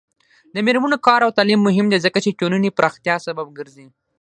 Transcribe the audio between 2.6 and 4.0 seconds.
پراختیا سبب ګرځي.